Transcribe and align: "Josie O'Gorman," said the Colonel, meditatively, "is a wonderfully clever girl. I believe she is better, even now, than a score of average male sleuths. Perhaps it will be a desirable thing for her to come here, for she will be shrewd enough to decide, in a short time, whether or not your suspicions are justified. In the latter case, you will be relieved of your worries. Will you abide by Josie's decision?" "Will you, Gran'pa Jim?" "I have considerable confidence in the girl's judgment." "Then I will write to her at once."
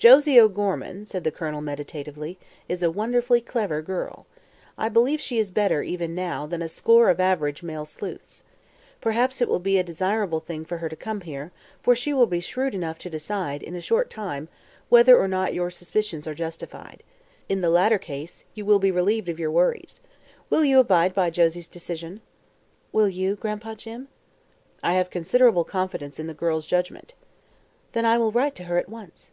"Josie 0.00 0.40
O'Gorman," 0.40 1.04
said 1.04 1.24
the 1.24 1.30
Colonel, 1.30 1.60
meditatively, 1.60 2.38
"is 2.70 2.82
a 2.82 2.90
wonderfully 2.90 3.42
clever 3.42 3.82
girl. 3.82 4.24
I 4.78 4.88
believe 4.88 5.20
she 5.20 5.36
is 5.38 5.50
better, 5.50 5.82
even 5.82 6.14
now, 6.14 6.46
than 6.46 6.62
a 6.62 6.70
score 6.70 7.10
of 7.10 7.20
average 7.20 7.62
male 7.62 7.84
sleuths. 7.84 8.42
Perhaps 9.02 9.42
it 9.42 9.46
will 9.48 9.58
be 9.60 9.76
a 9.78 9.82
desirable 9.84 10.40
thing 10.40 10.64
for 10.64 10.78
her 10.78 10.88
to 10.88 10.96
come 10.96 11.20
here, 11.20 11.52
for 11.82 11.94
she 11.94 12.14
will 12.14 12.24
be 12.24 12.40
shrewd 12.40 12.74
enough 12.74 12.98
to 13.00 13.10
decide, 13.10 13.62
in 13.62 13.76
a 13.76 13.80
short 13.82 14.08
time, 14.08 14.48
whether 14.88 15.18
or 15.18 15.28
not 15.28 15.52
your 15.52 15.68
suspicions 15.68 16.26
are 16.26 16.32
justified. 16.32 17.02
In 17.50 17.60
the 17.60 17.68
latter 17.68 17.98
case, 17.98 18.46
you 18.54 18.64
will 18.64 18.78
be 18.78 18.90
relieved 18.90 19.28
of 19.28 19.38
your 19.38 19.50
worries. 19.50 20.00
Will 20.48 20.64
you 20.64 20.78
abide 20.78 21.12
by 21.12 21.28
Josie's 21.28 21.68
decision?" 21.68 22.22
"Will 22.90 23.10
you, 23.10 23.36
Gran'pa 23.36 23.74
Jim?" 23.76 24.08
"I 24.82 24.94
have 24.94 25.10
considerable 25.10 25.64
confidence 25.64 26.18
in 26.18 26.26
the 26.26 26.32
girl's 26.32 26.64
judgment." 26.64 27.12
"Then 27.92 28.06
I 28.06 28.16
will 28.16 28.32
write 28.32 28.54
to 28.54 28.64
her 28.64 28.78
at 28.78 28.88
once." 28.88 29.28